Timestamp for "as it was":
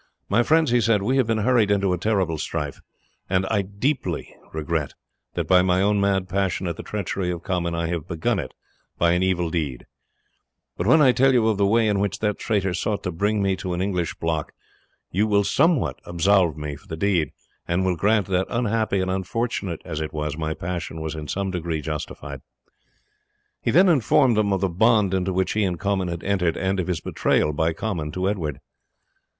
19.85-20.35